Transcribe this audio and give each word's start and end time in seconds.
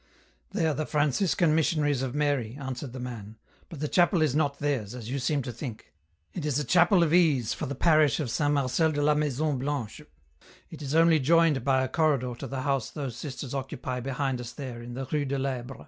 "They 0.55 0.65
are 0.65 0.73
the 0.73 0.87
Franciscan 0.87 1.53
missionaries 1.53 2.01
of 2.01 2.15
Mary," 2.15 2.57
answered 2.59 2.91
the 2.91 2.99
man," 2.99 3.37
but 3.69 3.81
the 3.81 3.87
chapel 3.87 4.23
is 4.23 4.33
not 4.33 4.57
theirs 4.57 4.95
as 4.95 5.11
you 5.11 5.19
seem 5.19 5.43
to 5.43 5.51
think; 5.51 5.93
it 6.33 6.43
is 6.43 6.57
a 6.57 6.63
chapel 6.63 7.03
of 7.03 7.13
ease 7.13 7.53
for 7.53 7.67
the 7.67 7.75
parish 7.75 8.19
of 8.19 8.31
St. 8.31 8.51
Marcel 8.51 8.91
de 8.91 8.99
la 9.03 9.13
Maison 9.13 9.59
Blanche: 9.59 10.01
it 10.71 10.81
is 10.81 10.95
only 10.95 11.19
joined 11.19 11.63
by 11.63 11.83
a 11.83 11.87
corridor 11.87 12.33
to 12.39 12.47
the 12.47 12.63
house 12.63 12.89
those 12.89 13.15
sisters 13.15 13.53
occupy 13.53 13.99
behind 13.99 14.41
us 14.41 14.53
there 14.53 14.81
in 14.81 14.95
the 14.95 15.05
Rue 15.11 15.23
de 15.23 15.35
I'Ebre. 15.35 15.77